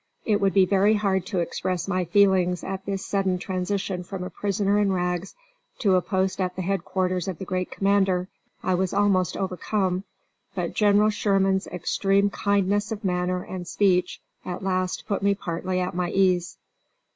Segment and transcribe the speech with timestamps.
[0.25, 4.31] It would be very hard to express my feelings at this sudden transition from a
[4.31, 5.35] prisoner in rags
[5.77, 8.27] to a post at the headquarters of the great commander.
[8.63, 10.05] I was almost overcome,
[10.55, 15.93] but General Sherman's extreme kindness of manner and speech at last put me partly at
[15.93, 16.57] my ease.